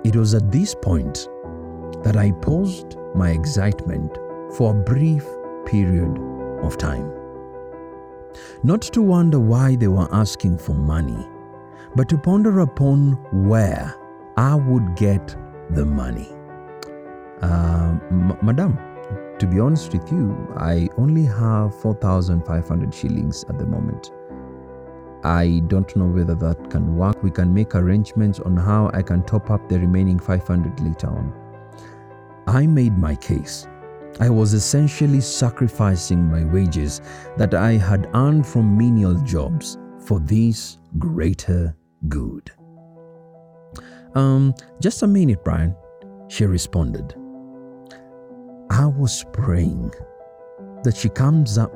It 0.03 0.15
was 0.15 0.33
at 0.33 0.51
this 0.51 0.75
point 0.75 1.27
that 2.03 2.15
I 2.15 2.31
paused 2.31 2.97
my 3.15 3.31
excitement 3.31 4.15
for 4.55 4.71
a 4.71 4.83
brief 4.83 5.25
period 5.65 6.17
of 6.61 6.77
time. 6.77 7.11
Not 8.63 8.81
to 8.81 9.01
wonder 9.01 9.39
why 9.39 9.75
they 9.75 9.87
were 9.87 10.07
asking 10.11 10.59
for 10.59 10.73
money, 10.73 11.27
but 11.95 12.07
to 12.09 12.17
ponder 12.17 12.59
upon 12.59 13.13
where 13.31 13.93
I 14.37 14.55
would 14.55 14.95
get 14.95 15.35
the 15.71 15.85
money. 15.85 16.29
Uh, 17.41 17.97
m- 18.09 18.37
Madam, 18.41 18.77
to 19.39 19.47
be 19.47 19.59
honest 19.59 19.93
with 19.93 20.11
you, 20.11 20.35
I 20.57 20.89
only 20.97 21.25
have 21.25 21.79
4,500 21.81 22.93
shillings 22.93 23.43
at 23.49 23.59
the 23.59 23.65
moment. 23.65 24.11
I 25.23 25.61
don't 25.67 25.95
know 25.95 26.07
whether 26.07 26.35
that 26.35 26.69
can 26.69 26.95
work. 26.95 27.21
We 27.21 27.31
can 27.31 27.53
make 27.53 27.75
arrangements 27.75 28.39
on 28.39 28.55
how 28.55 28.89
I 28.93 29.01
can 29.01 29.23
top 29.23 29.51
up 29.51 29.67
the 29.67 29.79
remaining 29.79 30.19
500 30.19 30.79
later 30.79 31.07
on. 31.07 31.33
I 32.47 32.65
made 32.65 32.97
my 32.97 33.15
case. 33.15 33.67
I 34.19 34.29
was 34.29 34.53
essentially 34.53 35.21
sacrificing 35.21 36.23
my 36.23 36.43
wages 36.45 37.01
that 37.37 37.53
I 37.53 37.73
had 37.73 38.09
earned 38.15 38.47
from 38.47 38.77
menial 38.77 39.15
jobs 39.15 39.77
for 39.99 40.19
this 40.19 40.79
greater 40.97 41.75
good. 42.07 42.51
Um, 44.15 44.55
just 44.81 45.03
a 45.03 45.07
minute, 45.07 45.43
Brian, 45.43 45.75
she 46.27 46.45
responded. 46.45 47.13
I 48.77 48.85
was 48.85 49.25
praying 49.33 49.91
that 50.83 50.95
she 50.95 51.09
comes 51.09 51.57
up 51.57 51.71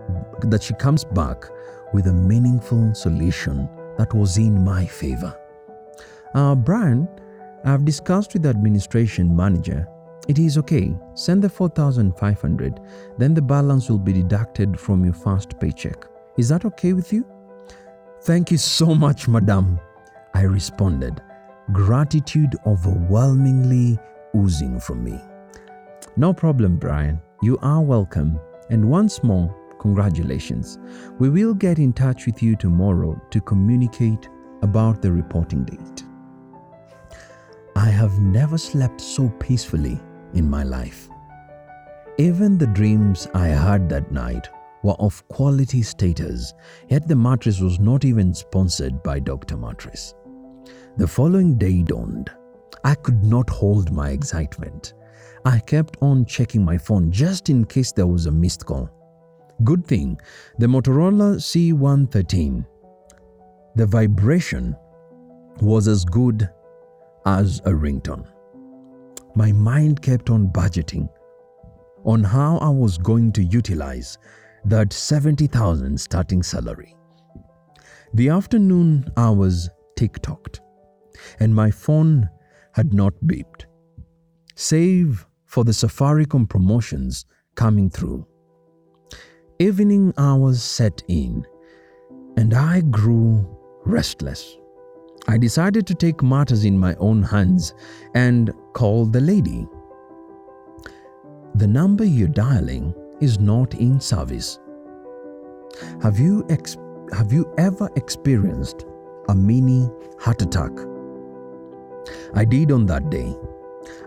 that 0.51 0.62
she 0.62 0.75
comes 0.75 1.03
back 1.03 1.46
with 1.93 2.05
a 2.05 2.13
meaningful 2.13 2.93
solution 2.93 3.67
that 3.98 4.13
was 4.13 4.38
in 4.38 4.63
my 4.63 4.86
favor. 4.86 5.36
Uh, 6.36 6.53
Brian, 6.53 7.08
I've 7.65 7.86
discussed 7.86 8.34
with 8.34 8.43
the 8.43 8.50
administration 8.50 9.36
manager. 9.36 9.88
It 10.27 10.38
is 10.38 10.60
okay. 10.60 10.96
Send 11.15 11.41
the 11.41 11.50
4,500, 11.50 12.79
then 13.17 13.34
the 13.34 13.41
balance 13.41 13.89
will 13.89 13.98
be 13.98 14.13
deducted 14.13 14.79
from 14.79 15.03
your 15.03 15.15
first 15.15 15.60
paycheck. 15.60 16.05
Is 16.38 16.50
that 16.50 16.65
okay 16.65 16.93
with 16.93 17.12
you? 17.12 17.25
Thank 18.25 18.51
you 18.51 18.58
so 18.60 18.93
much, 18.93 19.27
madam. 19.27 19.79
I 20.36 20.43
responded, 20.43 21.20
gratitude 21.72 22.55
overwhelmingly 22.67 23.98
oozing 24.36 24.79
from 24.79 25.03
me. 25.03 25.20
No 26.18 26.34
problem, 26.34 26.75
Brian. 26.77 27.22
You 27.41 27.58
are 27.62 27.82
welcome. 27.82 28.39
And 28.70 28.89
once 28.89 29.24
more, 29.24 29.56
congratulations. 29.80 30.77
We 31.20 31.30
will 31.30 31.53
get 31.53 31.80
in 31.80 31.94
touch 31.94 32.25
with 32.25 32.44
you 32.44 32.56
tomorrow 32.56 33.20
to 33.30 33.39
communicate 33.39 34.27
about 34.62 35.01
the 35.01 35.12
reporting 35.12 35.63
date. 35.63 36.03
I 37.75 37.86
have 37.86 38.20
never 38.20 38.58
slept 38.58 39.00
so 39.00 39.30
peacefully 39.39 40.00
in 40.34 40.50
my 40.50 40.63
life. 40.63 41.10
Even 42.18 42.58
the 42.58 42.68
dreams 42.68 43.27
I 43.34 43.48
had 43.48 43.88
that 43.89 44.12
night 44.12 44.50
were 44.84 45.00
of 45.00 45.25
quality 45.30 45.82
status, 45.82 46.53
yet 46.89 47.08
the 47.08 47.15
mattress 47.15 47.62
was 47.62 47.80
not 47.80 48.03
even 48.03 48.34
sponsored 48.34 49.01
by 49.01 49.20
Dr. 49.20 49.56
Mattress. 49.56 50.13
The 50.98 51.08
following 51.08 51.58
day 51.58 51.84
dawned. 51.84 52.30
I 52.84 52.96
could 52.96 53.24
not 53.24 53.50
hold 53.50 53.91
my 53.91 54.10
excitement. 54.10 54.94
I 55.46 55.60
kept 55.60 55.98
on 56.01 56.25
checking 56.25 56.64
my 56.64 56.77
phone 56.77 57.12
just 57.12 57.50
in 57.50 57.66
case 57.66 57.92
there 57.92 58.08
was 58.08 58.25
a 58.25 58.32
missed 58.32 58.66
call. 58.66 58.90
Good 59.64 59.86
thing, 59.86 60.20
the 60.60 60.68
Motorola 60.68 61.38
C113. 61.38 62.66
The 63.75 63.86
vibration 63.86 64.75
was 65.62 65.88
as 65.88 66.06
good 66.06 66.50
as 67.25 67.60
a 67.66 67.72
ringtone. 67.72 68.27
My 69.36 69.51
mind 69.51 70.01
kept 70.01 70.30
on 70.30 70.50
budgeting 70.50 71.10
on 72.04 72.24
how 72.24 72.58
I 72.58 72.70
was 72.70 72.98
going 72.98 73.32
to 73.34 73.44
utilize 73.44 74.18
that 74.66 74.92
70,000 74.94 76.00
starting 76.00 76.44
salary. 76.44 76.96
The 78.14 78.30
afternoon 78.30 79.12
hours 79.18 79.70
tick-tocked 79.96 80.62
and 81.40 81.54
my 81.54 81.72
phone 81.72 82.30
had 82.74 82.94
not 82.94 83.14
beeped, 83.25 83.66
save 84.56 85.25
for 85.51 85.66
the 85.66 85.74
Safaricom 85.74 86.48
promotions 86.48 87.25
coming 87.55 87.90
through. 87.90 88.25
Evening 89.59 90.14
hours 90.18 90.64
set 90.64 91.03
in, 91.09 91.46
and 92.37 92.53
I 92.53 92.79
grew 92.79 93.46
restless. 93.83 94.57
I 95.27 95.37
decided 95.37 95.85
to 95.87 95.94
take 95.94 96.24
matters 96.24 96.64
in 96.64 96.79
my 96.79 96.96
own 96.96 97.22
hands 97.22 97.74
and 98.16 98.53
call 98.74 99.05
the 99.05 99.20
lady. 99.20 99.68
The 101.55 101.68
number 101.68 102.05
you're 102.05 102.29
dialing 102.29 102.96
is 103.20 103.37
not 103.37 103.74
in 103.74 104.00
service. 104.00 104.57
Have 106.01 106.18
you, 106.18 106.46
ex- 106.50 106.77
have 107.11 107.33
you 107.33 107.53
ever 107.57 107.90
experienced 107.98 108.85
a 109.27 109.35
mini 109.35 109.90
heart 110.18 110.42
attack? 110.42 110.72
I 112.33 112.46
did 112.46 112.72
on 112.72 112.85
that 112.85 113.09
day. 113.09 113.35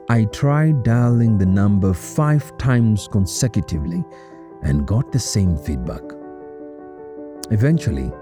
I 0.08 0.24
tried 0.24 0.82
dialing 0.82 1.38
the 1.38 1.46
number 1.46 1.92
five 1.94 2.56
times 2.58 3.08
consecutively 3.08 4.04
and 4.62 4.86
got 4.86 5.12
the 5.12 5.18
same 5.18 5.56
feedback. 5.56 6.02
Eventually, 7.50 8.12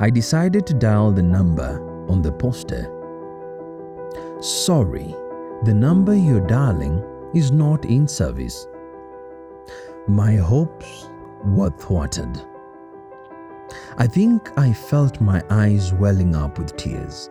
I 0.00 0.10
decided 0.10 0.66
to 0.66 0.74
dial 0.74 1.12
the 1.12 1.22
number 1.22 2.06
on 2.08 2.22
the 2.22 2.32
poster. 2.32 2.90
Sorry, 4.40 5.14
the 5.64 5.74
number 5.74 6.14
you're 6.14 6.46
dialing 6.46 7.02
is 7.34 7.52
not 7.52 7.84
in 7.84 8.08
service. 8.08 8.66
My 10.08 10.34
hopes 10.34 11.08
were 11.44 11.70
thwarted. 11.70 12.40
I 13.98 14.06
think 14.06 14.50
I 14.58 14.72
felt 14.72 15.20
my 15.20 15.42
eyes 15.48 15.92
welling 15.94 16.34
up 16.34 16.58
with 16.58 16.76
tears. 16.76 17.30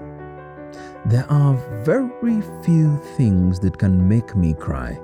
There 1.07 1.25
are 1.31 1.55
very 1.83 2.41
few 2.63 2.95
things 3.17 3.59
that 3.61 3.79
can 3.79 4.07
make 4.07 4.35
me 4.35 4.53
cry, 4.53 4.99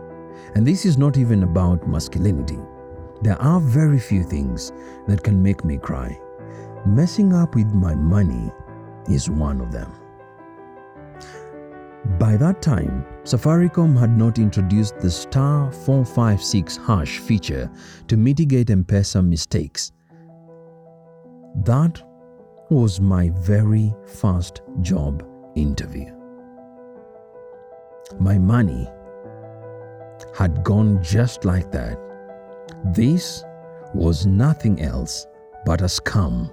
and 0.53 0.65
this 0.65 0.85
is 0.85 0.95
not 0.95 1.17
even 1.17 1.41
about 1.41 1.87
masculinity. 1.87 2.59
There 3.23 3.41
are 3.41 3.59
very 3.59 3.97
few 3.97 4.23
things 4.23 4.71
that 5.07 5.23
can 5.23 5.41
make 5.41 5.65
me 5.65 5.77
cry. 5.77 6.19
Messing 6.85 7.33
up 7.33 7.55
with 7.55 7.73
my 7.73 7.95
money 7.95 8.51
is 9.09 9.27
one 9.27 9.59
of 9.59 9.71
them. 9.71 9.91
By 12.19 12.37
that 12.37 12.61
time, 12.61 13.03
Safaricom 13.23 13.99
had 13.99 14.15
not 14.15 14.37
introduced 14.37 14.99
the 14.99 15.09
star 15.09 15.71
456 15.71 16.77
hash 16.77 17.17
feature 17.17 17.71
to 18.07 18.17
mitigate 18.17 18.69
M 18.69 18.83
Pesa 18.83 19.27
mistakes. 19.27 19.91
That 21.65 21.99
was 22.69 23.01
my 23.01 23.31
very 23.31 23.95
first 24.05 24.61
job 24.81 25.23
interview. 25.57 26.11
My 28.19 28.37
money 28.37 28.87
had 30.35 30.63
gone 30.63 31.01
just 31.03 31.45
like 31.45 31.71
that. 31.71 31.97
This 32.93 33.43
was 33.93 34.25
nothing 34.25 34.81
else 34.81 35.27
but 35.65 35.81
a 35.81 35.85
scam. 35.85 36.51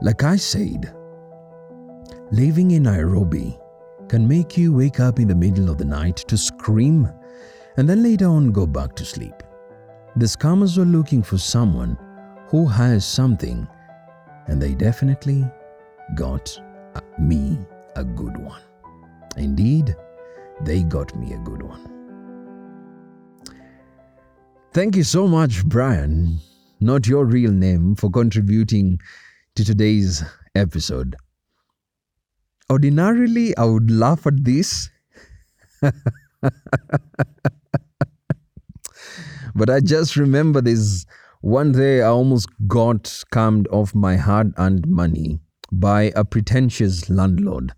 Like 0.00 0.22
I 0.22 0.36
said, 0.36 0.94
living 2.30 2.70
in 2.70 2.84
Nairobi 2.84 3.58
can 4.08 4.26
make 4.26 4.56
you 4.56 4.72
wake 4.72 5.00
up 5.00 5.18
in 5.18 5.28
the 5.28 5.34
middle 5.34 5.70
of 5.70 5.78
the 5.78 5.84
night 5.84 6.16
to 6.16 6.36
scream 6.36 7.08
and 7.76 7.88
then 7.88 8.02
later 8.02 8.26
on 8.26 8.52
go 8.52 8.66
back 8.66 8.94
to 8.96 9.04
sleep. 9.04 9.34
The 10.16 10.26
scammers 10.26 10.78
were 10.78 10.84
looking 10.84 11.22
for 11.22 11.38
someone 11.38 11.98
who 12.48 12.66
has 12.66 13.04
something, 13.04 13.66
and 14.46 14.62
they 14.62 14.74
definitely 14.74 15.44
got 16.14 16.56
me 17.18 17.58
a 17.96 18.04
good 18.04 18.36
one. 18.38 18.62
Indeed, 19.36 19.96
they 20.62 20.82
got 20.82 21.14
me 21.16 21.32
a 21.34 21.38
good 21.38 21.62
one. 21.62 21.90
Thank 24.72 24.96
you 24.96 25.04
so 25.04 25.28
much, 25.28 25.64
Brian, 25.64 26.40
not 26.80 27.06
your 27.06 27.24
real 27.24 27.52
name, 27.52 27.94
for 27.94 28.10
contributing 28.10 28.98
to 29.54 29.64
today's 29.64 30.24
episode. 30.54 31.16
Ordinarily, 32.70 33.56
I 33.56 33.64
would 33.64 33.90
laugh 33.90 34.26
at 34.26 34.44
this. 34.44 34.90
but 39.54 39.70
I 39.70 39.80
just 39.80 40.16
remember 40.16 40.60
this 40.60 41.06
One 41.42 41.72
day 41.72 42.00
I 42.00 42.06
almost 42.06 42.48
got 42.66 43.04
scammed 43.04 43.66
off 43.70 43.94
my 43.94 44.16
hard 44.16 44.54
earned 44.56 44.88
money 44.88 45.40
by 45.80 46.12
a 46.14 46.24
pretentious 46.24 47.08
landlord. 47.10 47.72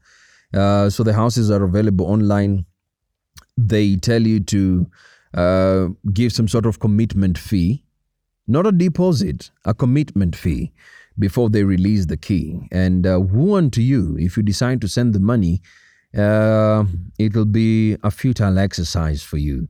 Uh, 0.54 0.88
so 0.90 1.02
the 1.02 1.12
houses 1.12 1.50
are 1.50 1.62
available 1.64 2.06
online. 2.06 2.64
They 3.56 3.96
tell 3.96 4.22
you 4.22 4.40
to 4.40 4.87
uh, 5.35 5.88
give 6.12 6.32
some 6.32 6.48
sort 6.48 6.66
of 6.66 6.80
commitment 6.80 7.38
fee, 7.38 7.85
not 8.46 8.66
a 8.66 8.72
deposit, 8.72 9.50
a 9.64 9.74
commitment 9.74 10.37
fee 10.37 10.72
before 11.18 11.50
they 11.50 11.64
release 11.64 12.06
the 12.06 12.16
key. 12.16 12.61
And 12.70 13.06
uh, 13.06 13.20
woe 13.20 13.56
unto 13.56 13.80
you 13.80 14.16
if 14.18 14.37
you 14.37 14.42
decide 14.42 14.80
to 14.82 14.88
send 14.88 15.14
the 15.14 15.20
money, 15.20 15.62
uh, 16.16 16.85
it'll 17.18 17.44
be 17.44 17.96
a 18.02 18.11
futile 18.11 18.59
exercise 18.59 19.22
for 19.22 19.38
you. 19.38 19.68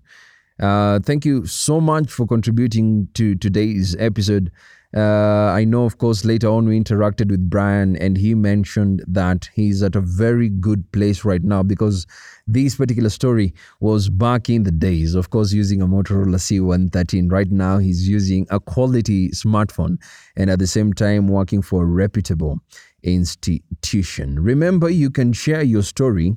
Uh, 0.59 1.01
thank 1.01 1.25
you 1.25 1.47
so 1.47 1.81
much 1.81 2.11
for 2.11 2.27
contributing 2.27 3.09
to 3.15 3.35
today's 3.35 3.95
episode. 3.97 4.51
Uh, 4.97 5.53
I 5.53 5.65
know, 5.65 5.85
of 5.85 5.99
course, 5.99 6.25
later 6.25 6.49
on 6.49 6.65
we 6.67 6.81
interacted 6.81 7.31
with 7.31 7.51
Brian 7.51 7.97
and 7.97 8.17
he 8.17 8.35
mentioned 8.35 9.05
that 9.07 9.51
he's 9.53 9.83
at 9.83 9.95
a 9.95 10.01
very 10.01 10.49
good 10.49 10.91
place 10.91 11.23
right 11.23 11.43
now 11.43 11.63
because 11.63 12.07
this 12.47 12.77
particular 12.77 13.11
story 13.11 13.53
was 13.79 14.09
back 14.09 14.49
in 14.49 14.63
the 14.63 14.71
days, 14.71 15.15
of 15.15 15.29
course, 15.29 15.53
using 15.53 15.83
a 15.83 15.87
Motorola 15.87 16.37
C113. 16.37 17.31
Right 17.31 17.51
now, 17.51 17.77
he's 17.77 18.09
using 18.09 18.47
a 18.49 18.59
quality 18.59 19.29
smartphone 19.33 19.99
and 20.35 20.49
at 20.49 20.61
the 20.61 20.67
same 20.67 20.95
time 20.95 21.29
working 21.29 21.61
for 21.61 21.83
a 21.83 21.87
reputable 21.87 22.59
institution. 23.03 24.41
Remember, 24.41 24.89
you 24.89 25.11
can 25.11 25.35
share 25.35 25.63
your 25.63 25.83
story 25.83 26.37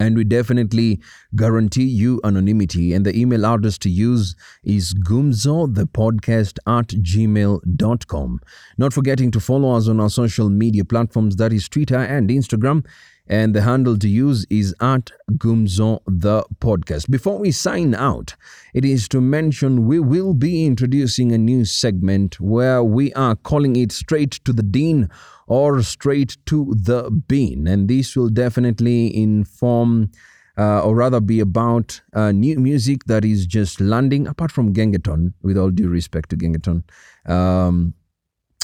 and 0.00 0.16
we 0.16 0.24
definitely 0.24 0.98
guarantee 1.36 1.84
you 1.84 2.20
anonymity. 2.24 2.94
And 2.94 3.04
the 3.04 3.16
email 3.16 3.46
address 3.46 3.78
to 3.78 3.90
use 3.90 4.34
is 4.64 4.94
gumzo 4.94 5.72
the 5.72 5.86
podcast 5.86 6.58
at 6.66 6.88
gmail.com. 6.88 8.40
Not 8.78 8.92
forgetting 8.94 9.30
to 9.30 9.40
follow 9.40 9.76
us 9.76 9.88
on 9.88 10.00
our 10.00 10.10
social 10.10 10.48
media 10.48 10.84
platforms 10.84 11.36
that 11.36 11.52
is 11.52 11.68
Twitter 11.68 11.98
and 11.98 12.30
Instagram. 12.30 12.84
And 13.26 13.54
the 13.54 13.62
handle 13.62 13.96
to 13.96 14.08
use 14.08 14.44
is 14.50 14.74
at 14.80 15.12
Gumzo 15.34 16.00
the 16.04 16.42
podcast. 16.60 17.08
Before 17.08 17.38
we 17.38 17.52
sign 17.52 17.94
out, 17.94 18.34
it 18.74 18.84
is 18.84 19.06
to 19.10 19.20
mention 19.20 19.86
we 19.86 20.00
will 20.00 20.34
be 20.34 20.66
introducing 20.66 21.30
a 21.30 21.38
new 21.38 21.64
segment 21.64 22.40
where 22.40 22.82
we 22.82 23.12
are 23.12 23.36
calling 23.36 23.76
it 23.76 23.92
Straight 23.92 24.32
to 24.44 24.52
the 24.52 24.64
Dean 24.64 25.08
or 25.50 25.82
straight 25.82 26.36
to 26.46 26.72
the 26.76 27.10
bean. 27.10 27.66
And 27.66 27.88
this 27.88 28.14
will 28.14 28.28
definitely 28.28 29.14
inform, 29.14 30.12
uh, 30.56 30.80
or 30.84 30.94
rather 30.94 31.20
be 31.20 31.40
about 31.40 32.00
uh, 32.14 32.30
new 32.30 32.60
music 32.60 33.04
that 33.06 33.24
is 33.24 33.46
just 33.46 33.80
landing, 33.80 34.28
apart 34.28 34.52
from 34.52 34.72
Gengetone, 34.72 35.34
with 35.42 35.58
all 35.58 35.70
due 35.70 35.88
respect 35.88 36.30
to 36.30 36.36
Gengetone. 36.36 36.84
Um, 37.26 37.94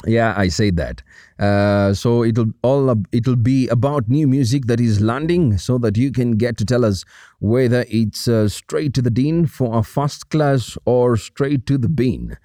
yeah, 0.06 0.34
I 0.36 0.46
say 0.46 0.70
that. 0.70 1.02
Uh, 1.40 1.92
so 1.92 2.22
it'll 2.22 2.52
all 2.62 2.94
it'll 3.10 3.34
be 3.34 3.66
about 3.66 4.08
new 4.08 4.28
music 4.28 4.66
that 4.66 4.78
is 4.78 5.00
landing, 5.00 5.58
so 5.58 5.78
that 5.78 5.96
you 5.96 6.12
can 6.12 6.36
get 6.36 6.56
to 6.58 6.64
tell 6.64 6.84
us 6.84 7.04
whether 7.40 7.84
it's 7.88 8.28
uh, 8.28 8.48
straight 8.48 8.94
to 8.94 9.02
the 9.02 9.10
dean 9.10 9.46
for 9.46 9.76
a 9.76 9.82
first 9.82 10.30
class 10.30 10.78
or 10.84 11.16
straight 11.16 11.66
to 11.66 11.78
the 11.78 11.88
bean, 11.88 12.36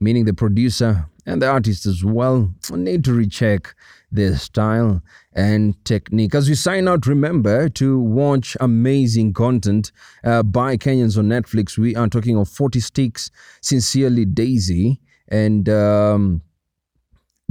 meaning 0.00 0.24
the 0.24 0.32
producer 0.32 1.06
and 1.26 1.40
the 1.40 1.48
artist 1.48 1.86
as 1.86 2.04
well 2.04 2.52
need 2.72 3.04
to 3.04 3.12
recheck 3.12 3.74
their 4.10 4.36
style 4.36 5.02
and 5.32 5.82
technique. 5.84 6.34
As 6.34 6.48
we 6.48 6.54
sign 6.54 6.86
out, 6.86 7.06
remember 7.06 7.68
to 7.70 7.98
watch 7.98 8.56
amazing 8.60 9.32
content 9.32 9.90
uh, 10.24 10.42
by 10.42 10.76
Kenyans 10.76 11.16
on 11.16 11.28
Netflix. 11.28 11.78
We 11.78 11.96
are 11.96 12.08
talking 12.08 12.36
of 12.36 12.48
40 12.48 12.80
Sticks, 12.80 13.30
Sincerely 13.60 14.24
Daisy, 14.24 15.00
and 15.28 15.68
um, 15.68 16.42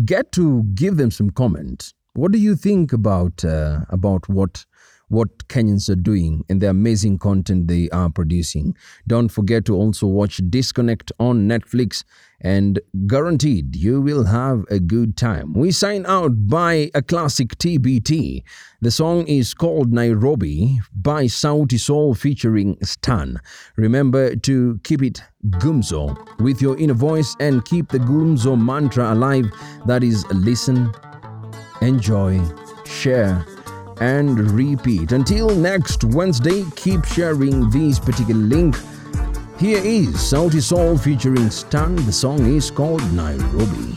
get 0.05 0.31
to 0.33 0.63
give 0.75 0.97
them 0.97 1.11
some 1.11 1.31
comment. 1.31 1.93
What 2.13 2.31
do 2.31 2.37
you 2.37 2.55
think 2.55 2.93
about 2.93 3.43
uh, 3.45 3.81
about 3.89 4.27
what 4.27 4.65
what 5.11 5.49
Kenyans 5.49 5.89
are 5.89 5.95
doing 5.95 6.45
and 6.47 6.61
the 6.61 6.69
amazing 6.69 7.19
content 7.19 7.67
they 7.67 7.89
are 7.89 8.09
producing? 8.09 8.75
Don't 9.05 9.27
forget 9.27 9.65
to 9.65 9.75
also 9.75 10.07
watch 10.07 10.41
Disconnect 10.49 11.11
on 11.19 11.49
Netflix 11.49 12.05
and 12.39 12.79
guaranteed 13.07 13.75
you 13.75 14.01
will 14.01 14.23
have 14.23 14.63
a 14.69 14.79
good 14.79 15.17
time. 15.17 15.53
We 15.53 15.71
sign 15.71 16.05
out 16.05 16.47
by 16.47 16.89
a 16.95 17.01
classic 17.01 17.57
TBT. 17.57 18.43
The 18.79 18.89
song 18.89 19.27
is 19.27 19.53
called 19.53 19.91
Nairobi 19.91 20.79
by 20.95 21.25
Sauti 21.25 21.79
Sol 21.79 22.15
featuring 22.15 22.77
Stan. 22.81 23.37
Remember 23.75 24.35
to 24.37 24.79
keep 24.83 25.03
it 25.03 25.21
Gumzo 25.49 26.17
with 26.39 26.61
your 26.61 26.79
inner 26.79 26.93
voice 26.93 27.35
and 27.41 27.65
keep 27.65 27.89
the 27.89 27.99
Gumzo 27.99 28.59
mantra 28.59 29.13
alive. 29.13 29.51
That 29.85 30.03
is 30.03 30.25
listen, 30.31 30.91
enjoy, 31.81 32.41
share, 32.85 33.45
and 34.01 34.51
repeat. 34.51 35.13
Until 35.13 35.49
next 35.49 36.03
Wednesday, 36.03 36.65
keep 36.75 37.05
sharing 37.05 37.69
this 37.69 37.99
particular 37.99 38.41
link 38.41 38.75
here 39.61 39.77
is 39.77 40.07
Sauti 40.15 40.59
Sol 40.59 40.97
featuring 40.97 41.51
Stan. 41.51 41.95
The 42.07 42.11
song 42.11 42.43
is 42.47 42.71
called. 42.71 43.03
Nairobi, 43.13 43.95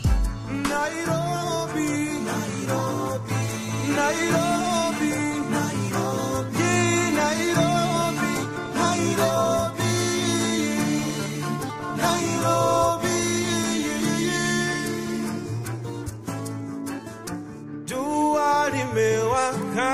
limewaka, 18.75 19.91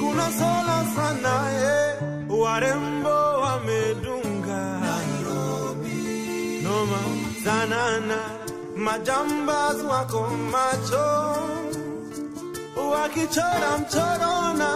kuna 0.00 0.26
sola 0.38 0.78
sana 0.96 1.34
eh, 1.52 1.96
warembo 2.28 3.16
wamedunga. 3.42 4.62
Noma 6.62 6.98
sanana, 7.44 8.18
majambas 8.76 9.76
wako 9.90 10.20
macho. 10.52 11.08
Wakichora 12.92 13.70
mchorona, 13.80 14.70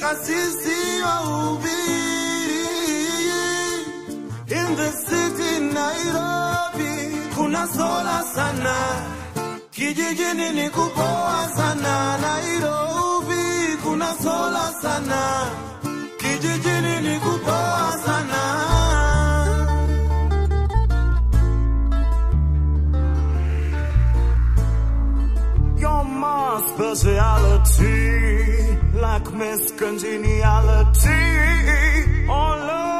kasisi 0.00 1.02
wa 1.02 1.14
ubiri 1.52 2.64
in 4.48 4.76
the 4.76 4.90
city 5.06 5.60
Nairobi, 5.74 7.16
kuna 7.34 7.66
sola 7.66 8.22
sana, 8.34 8.74
kijijini 9.74 10.52
ni 10.52 10.70
kupoa 10.70 11.48
sana. 11.56 12.18
Nairobi 12.18 13.76
kuna 13.82 14.14
sola 14.22 14.72
sana, 14.82 15.46
kijijini 16.18 17.00
ni 17.00 17.20
kupoa 17.20 17.92
sana. 18.06 18.42
Like 29.04 29.30
Miss 29.40 29.72
Congeniality. 29.72 31.22
All 32.28 32.70
up 32.70 32.93